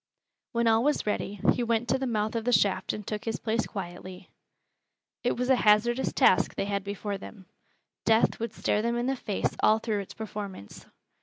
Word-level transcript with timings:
When 0.53 0.65
all 0.67 0.83
was 0.83 1.05
ready, 1.05 1.39
he 1.53 1.61
went 1.61 1.87
to 1.89 1.99
the 1.99 2.07
mouth 2.07 2.33
of 2.35 2.43
the 2.43 2.51
shaft 2.51 2.91
and 2.91 3.05
took 3.05 3.23
his 3.25 3.37
place 3.37 3.67
quietly. 3.67 4.29
It 5.23 5.37
was 5.37 5.47
a 5.51 5.55
hazardous 5.57 6.11
task 6.11 6.55
they 6.55 6.65
had 6.65 6.83
before 6.83 7.19
them. 7.19 7.45
Death 8.03 8.39
would 8.39 8.51
stare 8.55 8.81
them 8.81 8.97
in 8.97 9.05
the 9.05 9.15
face 9.15 9.55
all 9.61 9.77
through 9.77 9.99
its 9.99 10.15
performance. 10.15 10.87